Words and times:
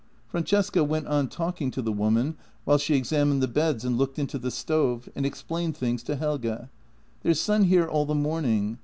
Francesca 0.27 0.83
went 0.83 1.05
on 1.05 1.27
talking 1.27 1.69
to 1.69 1.79
the 1.79 1.91
woman 1.91 2.35
while 2.65 2.79
she 2.79 2.95
examined 2.95 3.39
the 3.39 3.47
beds 3.47 3.85
and 3.85 3.99
looked 3.99 4.17
into 4.17 4.39
the 4.39 4.49
stove, 4.49 5.07
and 5.15 5.27
explained 5.27 5.77
things 5.77 6.01
to 6.01 6.15
Helge:" 6.15 6.57
There's 7.21 7.39
sun 7.39 7.65
here 7.65 7.85
all 7.87 8.07
the 8.07 8.15
morning. 8.15 8.79